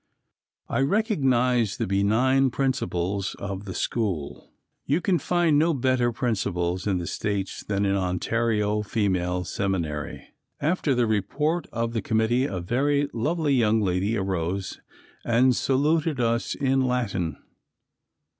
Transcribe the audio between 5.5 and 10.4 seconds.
no better principles in the states than in Ontario Female Seminary.